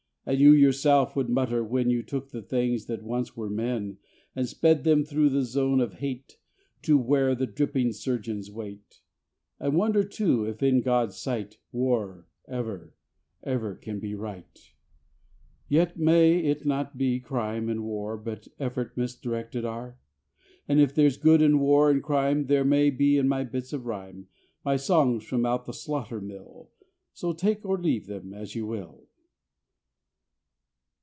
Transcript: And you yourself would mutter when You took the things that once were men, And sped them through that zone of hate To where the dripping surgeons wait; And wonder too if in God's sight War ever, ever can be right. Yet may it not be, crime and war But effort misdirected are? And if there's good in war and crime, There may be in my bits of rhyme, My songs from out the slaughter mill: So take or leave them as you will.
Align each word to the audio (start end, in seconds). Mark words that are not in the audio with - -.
And 0.23 0.39
you 0.39 0.51
yourself 0.51 1.15
would 1.15 1.29
mutter 1.29 1.63
when 1.63 1.89
You 1.89 2.03
took 2.03 2.29
the 2.29 2.43
things 2.43 2.85
that 2.85 3.01
once 3.01 3.35
were 3.35 3.49
men, 3.49 3.97
And 4.35 4.47
sped 4.47 4.83
them 4.83 5.03
through 5.03 5.29
that 5.29 5.45
zone 5.45 5.81
of 5.81 5.93
hate 5.95 6.37
To 6.83 6.95
where 6.99 7.33
the 7.33 7.47
dripping 7.47 7.91
surgeons 7.91 8.51
wait; 8.51 9.01
And 9.59 9.73
wonder 9.75 10.03
too 10.03 10.45
if 10.45 10.61
in 10.61 10.81
God's 10.81 11.17
sight 11.17 11.57
War 11.71 12.27
ever, 12.47 12.93
ever 13.43 13.73
can 13.73 13.99
be 13.99 14.13
right. 14.13 14.59
Yet 15.67 15.97
may 15.97 16.37
it 16.37 16.67
not 16.67 16.99
be, 16.99 17.19
crime 17.19 17.67
and 17.67 17.83
war 17.83 18.15
But 18.15 18.47
effort 18.59 18.95
misdirected 18.95 19.65
are? 19.65 19.97
And 20.67 20.79
if 20.79 20.93
there's 20.93 21.17
good 21.17 21.41
in 21.41 21.57
war 21.59 21.89
and 21.89 22.01
crime, 22.03 22.45
There 22.45 22.63
may 22.63 22.91
be 22.91 23.17
in 23.17 23.27
my 23.27 23.43
bits 23.43 23.73
of 23.73 23.87
rhyme, 23.87 24.27
My 24.63 24.77
songs 24.77 25.23
from 25.25 25.47
out 25.47 25.65
the 25.65 25.73
slaughter 25.73 26.21
mill: 26.21 26.69
So 27.11 27.33
take 27.33 27.65
or 27.65 27.81
leave 27.81 28.05
them 28.05 28.35
as 28.35 28.53
you 28.53 28.67
will. 28.67 29.07